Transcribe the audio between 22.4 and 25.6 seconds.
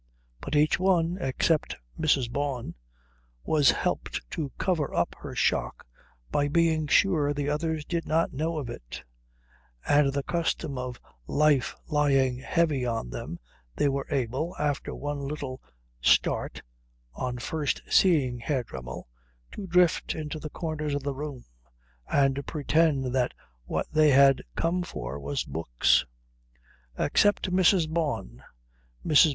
pretend that what they had come for was